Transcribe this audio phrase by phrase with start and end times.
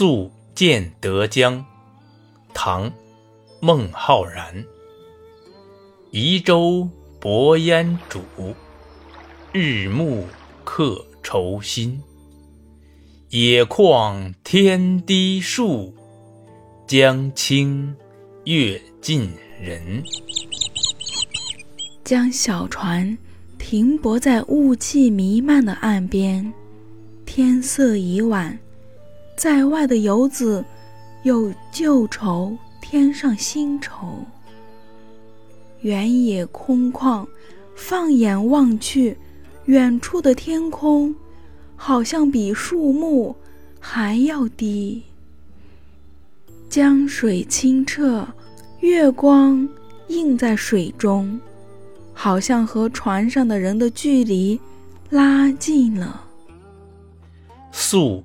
[0.00, 1.66] 宿建德江，
[2.54, 2.88] 唐·
[3.60, 4.64] 孟浩然。
[6.12, 6.88] 移舟
[7.18, 8.54] 泊烟渚，
[9.50, 10.24] 日暮
[10.62, 12.00] 客愁新。
[13.30, 15.92] 野旷天低树，
[16.86, 17.96] 江清
[18.44, 19.28] 月近
[19.60, 20.00] 人。
[22.04, 23.18] 将小船
[23.58, 26.52] 停泊在雾气弥漫的岸边，
[27.26, 28.56] 天色已晚。
[29.38, 30.64] 在外的游子
[31.22, 34.26] 有旧愁，添上新愁。
[35.82, 37.24] 原野空旷，
[37.76, 39.16] 放眼望去，
[39.66, 41.14] 远处的天空
[41.76, 43.36] 好像比树木
[43.78, 45.04] 还要低。
[46.68, 48.26] 江水清澈，
[48.80, 49.68] 月光
[50.08, 51.38] 映在水中，
[52.12, 54.60] 好像和船上的人的距离
[55.10, 56.24] 拉近了。
[57.70, 58.24] 宿。